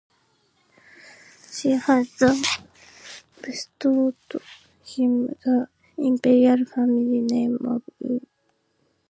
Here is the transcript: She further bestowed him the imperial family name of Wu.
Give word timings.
She 1.51 1.77
further 1.77 2.33
bestowed 3.39 4.15
him 4.83 5.27
the 5.45 5.67
imperial 5.95 6.65
family 6.65 7.21
name 7.21 7.59
of 7.67 7.83
Wu. 7.99 8.19